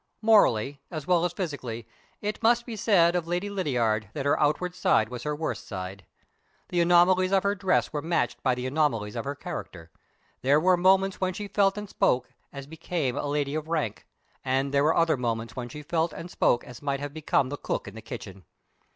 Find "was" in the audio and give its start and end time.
5.09-5.21